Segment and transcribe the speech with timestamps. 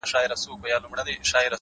[0.03, 1.47] خاموش صبر لوی بدلون زېږوي!